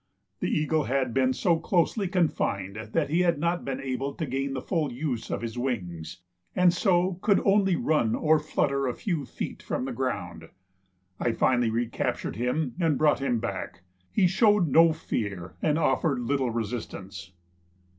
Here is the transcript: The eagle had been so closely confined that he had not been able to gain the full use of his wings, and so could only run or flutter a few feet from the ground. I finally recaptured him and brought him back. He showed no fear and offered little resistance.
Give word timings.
The 0.39 0.47
eagle 0.49 0.85
had 0.85 1.13
been 1.13 1.31
so 1.31 1.59
closely 1.59 2.07
confined 2.07 2.75
that 2.91 3.11
he 3.11 3.19
had 3.19 3.37
not 3.37 3.63
been 3.63 3.79
able 3.79 4.15
to 4.15 4.25
gain 4.25 4.55
the 4.55 4.59
full 4.63 4.91
use 4.91 5.29
of 5.29 5.43
his 5.43 5.59
wings, 5.59 6.23
and 6.55 6.73
so 6.73 7.19
could 7.21 7.39
only 7.45 7.75
run 7.75 8.15
or 8.15 8.39
flutter 8.39 8.87
a 8.87 8.95
few 8.95 9.25
feet 9.27 9.61
from 9.61 9.85
the 9.85 9.91
ground. 9.91 10.49
I 11.19 11.33
finally 11.33 11.69
recaptured 11.69 12.35
him 12.37 12.73
and 12.79 12.97
brought 12.97 13.19
him 13.19 13.37
back. 13.37 13.81
He 14.11 14.25
showed 14.25 14.69
no 14.69 14.91
fear 14.91 15.53
and 15.61 15.77
offered 15.77 16.21
little 16.21 16.49
resistance. 16.49 17.33